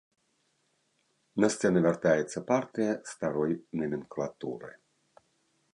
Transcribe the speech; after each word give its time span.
На 1.43 1.47
сцэну 1.55 1.79
вяртаецца 1.87 2.39
партыя 2.51 2.91
старой 3.11 3.53
наменклатуры. 3.83 4.71